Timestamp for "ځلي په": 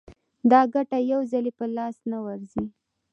1.31-1.65